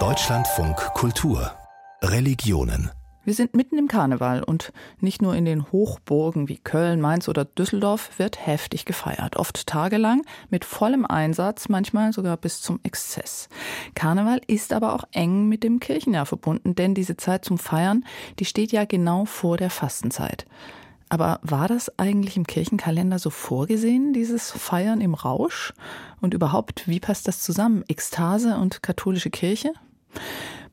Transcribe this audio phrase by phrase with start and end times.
[0.00, 1.52] Deutschlandfunk Kultur
[2.02, 2.90] Religionen
[3.22, 7.44] wir sind mitten im Karneval und nicht nur in den Hochburgen wie Köln, Mainz oder
[7.44, 13.48] Düsseldorf wird heftig gefeiert, oft tagelang mit vollem Einsatz, manchmal sogar bis zum Exzess.
[13.94, 18.04] Karneval ist aber auch eng mit dem Kirchenjahr verbunden, denn diese Zeit zum Feiern,
[18.40, 20.44] die steht ja genau vor der Fastenzeit.
[21.14, 25.72] Aber war das eigentlich im Kirchenkalender so vorgesehen, dieses Feiern im Rausch?
[26.20, 27.84] Und überhaupt, wie passt das zusammen?
[27.86, 29.72] Ekstase und katholische Kirche?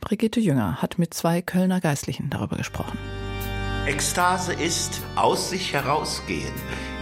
[0.00, 2.96] Brigitte Jünger hat mit zwei Kölner Geistlichen darüber gesprochen.
[3.84, 6.54] Ekstase ist aus sich herausgehen,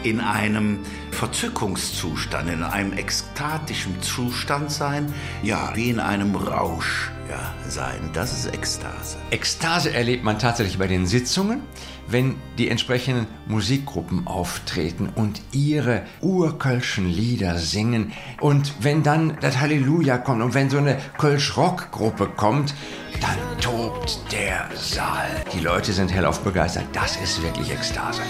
[0.03, 0.81] in einem
[1.13, 8.11] Verzückungszustand, in einem ekstatischen Zustand sein, ja, wie in einem Rausch ja, sein.
[8.13, 9.19] Das ist Ekstase.
[9.31, 11.63] Ekstase erlebt man tatsächlich bei den Sitzungen,
[12.07, 18.13] wenn die entsprechenden Musikgruppen auftreten und ihre urkölschen Lieder singen.
[18.41, 22.75] Und wenn dann das Halleluja kommt und wenn so eine Kölsch-Rock-Gruppe kommt,
[23.21, 25.29] dann tobt der Saal.
[25.53, 26.85] Die Leute sind hellauf begeistert.
[26.93, 28.23] Das ist wirklich Ekstase.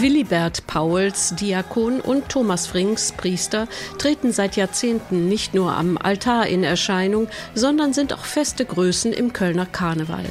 [0.00, 3.66] Willibert Pauls, Diakon und Thomas Frings, Priester,
[3.98, 9.32] treten seit Jahrzehnten nicht nur am Altar in Erscheinung, sondern sind auch feste Größen im
[9.32, 10.24] Kölner Karneval.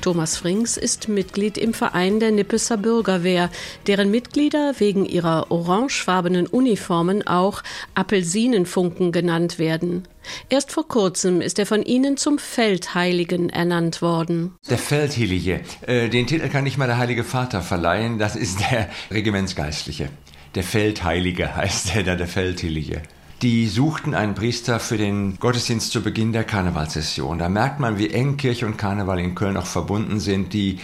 [0.00, 3.50] Thomas Frings ist Mitglied im Verein der Nippeser Bürgerwehr,
[3.86, 7.62] deren Mitglieder wegen ihrer orangefarbenen Uniformen auch
[7.94, 10.06] Apelsinenfunken genannt werden.
[10.48, 14.52] Erst vor kurzem ist er von ihnen zum Feldheiligen ernannt worden.
[14.68, 18.88] Der Feldheilige, äh, den Titel kann nicht mal der Heilige Vater verleihen, das ist der
[19.10, 20.08] Regimentsgeistliche.
[20.54, 23.02] Der Feldheilige heißt er da, der Feldheilige.
[23.42, 27.38] Die suchten einen Priester für den Gottesdienst zu Beginn der Karnevalssession.
[27.38, 30.52] Da merkt man, wie eng Kirche und Karneval in Köln auch verbunden sind.
[30.52, 30.78] Die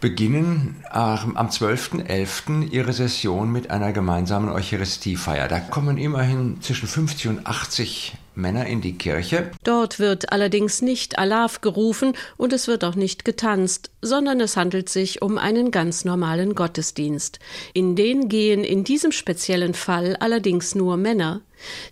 [0.00, 2.70] beginnen am 12.11.
[2.70, 5.48] ihre Session mit einer gemeinsamen Eucharistiefeier.
[5.48, 9.50] Da kommen immerhin zwischen 50 und 80 Männer in die Kirche.
[9.62, 14.88] Dort wird allerdings nicht Alaf gerufen und es wird auch nicht getanzt, sondern es handelt
[14.88, 17.38] sich um einen ganz normalen Gottesdienst.
[17.72, 21.42] In den gehen in diesem speziellen Fall allerdings nur Männer.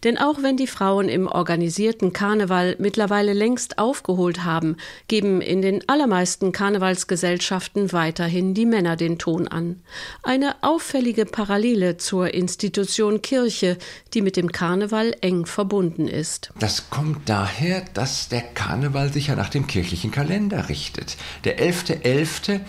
[0.04, 4.76] Denn auch wenn die Frauen im organisierten Karneval mittlerweile längst aufgeholt haben,
[5.09, 9.80] geben in den allermeisten Karnevalsgesellschaften weiterhin die Männer den Ton an.
[10.22, 13.78] Eine auffällige Parallele zur Institution Kirche,
[14.14, 16.31] die mit dem Karneval eng verbunden ist.
[16.59, 21.16] Das kommt daher, dass der Karneval sich ja nach dem kirchlichen Kalender richtet.
[21.44, 22.03] Der 11.11.
[22.03, 22.60] .11.,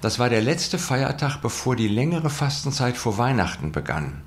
[0.00, 4.22] das war der letzte Feiertag, bevor die längere Fastenzeit vor Weihnachten begann.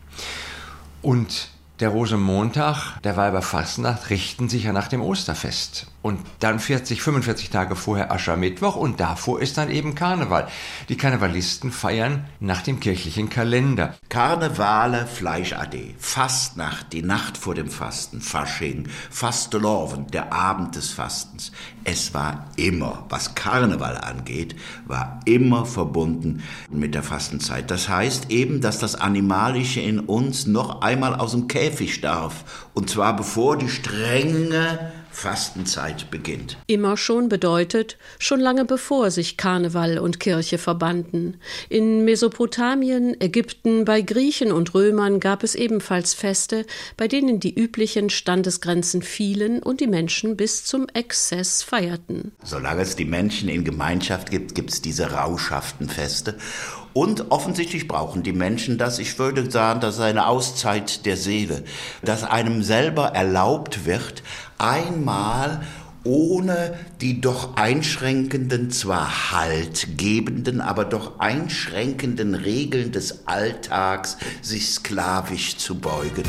[1.01, 5.87] Und der Rosenmontag, der Weiberfastnacht richten sich ja nach dem Osterfest.
[6.03, 10.49] Und dann 40, 45 Tage vorher Aschermittwoch und davor ist dann eben Karneval.
[10.89, 13.95] Die Karnevalisten feiern nach dem kirchlichen Kalender.
[14.09, 21.53] Karnevale Fleischade, Fastnacht, die Nacht vor dem Fasten, Fasching, Fasteloven, der Abend des Fastens.
[21.85, 27.71] Es war immer, was Karneval angeht, war immer verbunden mit der Fastenzeit.
[27.71, 32.67] Das heißt eben, dass das Animalische in uns noch einmal aus dem Käfig darf.
[32.73, 36.57] Und zwar bevor die strenge Fastenzeit beginnt.
[36.67, 41.37] Immer schon bedeutet, schon lange bevor sich Karneval und Kirche verbanden.
[41.69, 46.65] In Mesopotamien, Ägypten, bei Griechen und Römern gab es ebenfalls Feste,
[46.97, 52.33] bei denen die üblichen Standesgrenzen fielen und die Menschen bis zum Exzess feierten.
[52.43, 56.37] Solange es die Menschen in Gemeinschaft gibt, gibt es diese rauschhaften Feste.
[56.93, 58.99] Und offensichtlich brauchen die Menschen das.
[58.99, 61.63] Ich würde sagen, das ist eine Auszeit der Seele,
[62.03, 64.21] dass einem selber erlaubt wird,
[64.59, 65.61] einmal
[66.03, 75.79] ohne die doch einschränkenden, zwar haltgebenden, aber doch einschränkenden Regeln des Alltags sich sklavisch zu
[75.79, 76.23] beugen.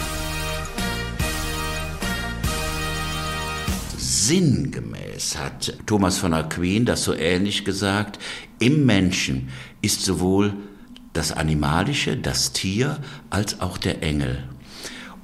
[3.99, 4.94] Sinngemäß
[5.39, 8.19] hat Thomas von Aquin das so ähnlich gesagt,
[8.59, 9.49] im Menschen
[9.81, 10.55] ist sowohl
[11.13, 12.99] das Animalische, das Tier,
[13.31, 14.45] als auch der Engel.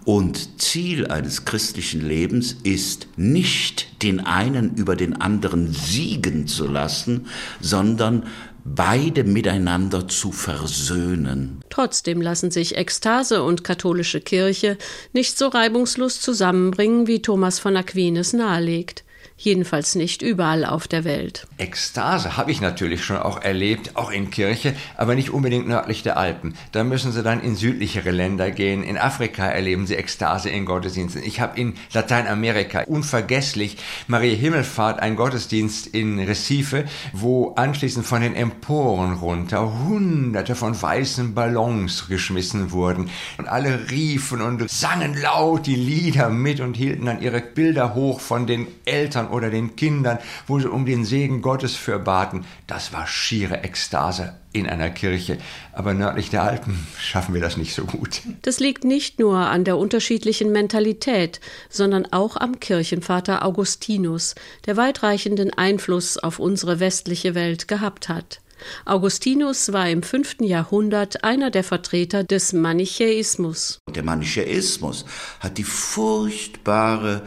[0.04, 7.26] Und Ziel eines christlichen Lebens ist nicht den einen über den anderen siegen zu lassen,
[7.60, 8.24] sondern
[8.64, 11.60] beide miteinander zu versöhnen.
[11.70, 14.78] Trotzdem lassen sich Ekstase und katholische Kirche
[15.12, 19.04] nicht so reibungslos zusammenbringen, wie Thomas von Aquinas nahelegt.
[19.40, 21.46] Jedenfalls nicht überall auf der Welt.
[21.56, 26.18] Ekstase habe ich natürlich schon auch erlebt, auch in Kirche, aber nicht unbedingt nördlich der
[26.18, 26.54] Alpen.
[26.72, 28.82] Da müssen Sie dann in südlichere Länder gehen.
[28.82, 31.22] In Afrika erleben Sie Ekstase in Gottesdiensten.
[31.24, 33.78] Ich habe in Lateinamerika unvergesslich
[34.08, 36.84] Maria Himmelfahrt, ein Gottesdienst in Recife,
[37.14, 43.08] wo anschließend von den Emporen runter hunderte von weißen Ballons geschmissen wurden
[43.38, 48.20] und alle riefen und sangen laut die Lieder mit und hielten dann ihre Bilder hoch
[48.20, 52.44] von den Eltern oder den Kindern, wo sie um den Segen Gottes für baten.
[52.66, 55.38] Das war schiere Ekstase in einer Kirche.
[55.72, 58.22] Aber nördlich der Alpen schaffen wir das nicht so gut.
[58.42, 64.34] Das liegt nicht nur an der unterschiedlichen Mentalität, sondern auch am Kirchenvater Augustinus,
[64.66, 68.40] der weitreichenden Einfluss auf unsere westliche Welt gehabt hat.
[68.84, 73.78] Augustinus war im fünften Jahrhundert einer der Vertreter des Manichäismus.
[73.88, 75.04] Der Manichäismus
[75.40, 77.22] hat die furchtbare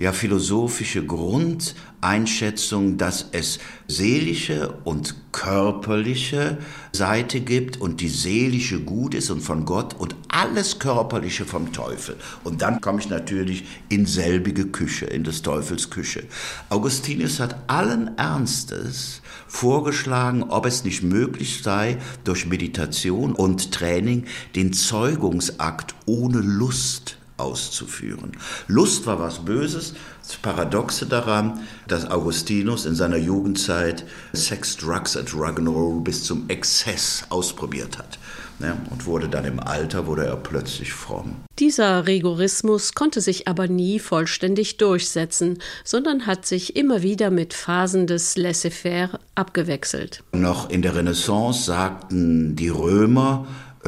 [0.00, 6.56] ja philosophische Grundeinschätzung, dass es seelische und körperliche
[6.90, 12.16] Seite gibt und die seelische gut ist und von Gott und alles körperliche vom Teufel.
[12.44, 16.24] Und dann komme ich natürlich in selbige Küche, in des Teufels Küche.
[16.70, 24.24] Augustinus hat allen Ernstes vorgeschlagen, ob es nicht möglich sei, durch Meditation und Training
[24.56, 28.32] den Zeugungsakt ohne Lust auszuführen.
[28.66, 29.94] Lust war was Böses.
[30.22, 37.24] Das Paradoxe daran, dass Augustinus in seiner Jugendzeit Sex, Drugs und Rock'n'Roll bis zum Exzess
[37.30, 38.18] ausprobiert hat.
[38.60, 38.76] Ne?
[38.90, 41.36] Und wurde dann im Alter, wurde er plötzlich fromm.
[41.58, 48.06] Dieser Rigorismus konnte sich aber nie vollständig durchsetzen, sondern hat sich immer wieder mit Phasen
[48.06, 50.22] des Laissez-faire abgewechselt.
[50.32, 53.46] Noch in der Renaissance sagten die Römer,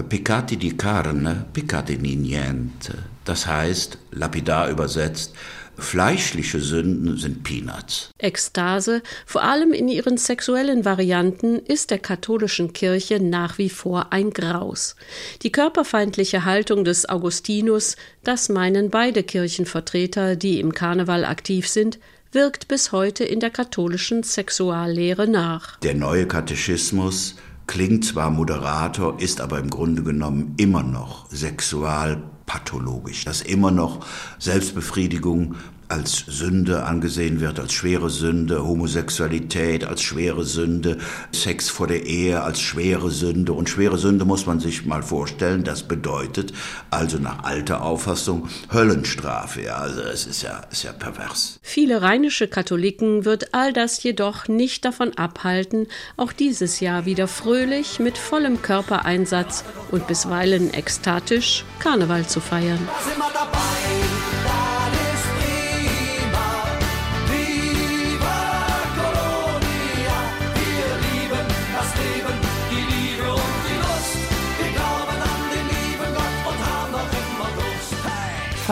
[0.08, 3.12] Peccati di carne, peccati di niente.
[3.25, 5.35] Das heißt, lapidar übersetzt,
[5.79, 8.11] fleischliche Sünden sind Peanuts.
[8.19, 14.31] Ekstase, vor allem in ihren sexuellen Varianten, ist der katholischen Kirche nach wie vor ein
[14.31, 14.97] Graus.
[15.43, 21.99] Die körperfeindliche Haltung des Augustinus, das meinen beide Kirchenvertreter, die im Karneval aktiv sind,
[22.33, 25.79] wirkt bis heute in der katholischen Sexuallehre nach.
[25.81, 27.37] Der neue Katechismus
[27.67, 31.31] klingt zwar moderator, ist aber im Grunde genommen immer noch
[32.52, 34.04] sexualpathologisch, dass immer noch
[34.38, 35.56] Selbstbefriedigung
[35.93, 40.97] als Sünde angesehen wird, als schwere Sünde, Homosexualität als schwere Sünde,
[41.33, 43.53] Sex vor der Ehe als schwere Sünde.
[43.53, 46.55] Und schwere Sünde muss man sich mal vorstellen, das bedeutet
[46.91, 49.65] also nach alter Auffassung Höllenstrafe.
[49.65, 51.59] Ja, also es ist ja, ist ja pervers.
[51.61, 57.99] Viele rheinische Katholiken wird all das jedoch nicht davon abhalten, auch dieses Jahr wieder fröhlich
[57.99, 62.79] mit vollem Körpereinsatz und bisweilen ekstatisch Karneval zu feiern.
[63.05, 64.22] Sind wir dabei?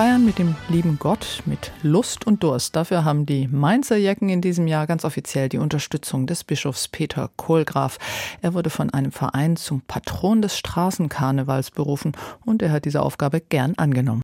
[0.01, 2.75] Feiern mit dem lieben Gott, mit Lust und Durst.
[2.75, 7.29] Dafür haben die Mainzer Jecken in diesem Jahr ganz offiziell die Unterstützung des Bischofs Peter
[7.37, 7.99] Kohlgraf.
[8.41, 12.13] Er wurde von einem Verein zum Patron des Straßenkarnevals berufen
[12.47, 14.23] und er hat diese Aufgabe gern angenommen.